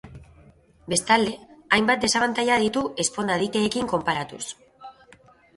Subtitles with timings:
[0.93, 1.33] Bestalde,
[1.77, 4.45] hainbat desabantaila ditu ezponda-dikeekin konparatuz.